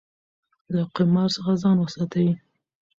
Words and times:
له 0.75 0.83
قمار 0.95 1.29
څخه 1.37 1.51
ځان 1.61 1.77
وساتئ. 1.79 2.27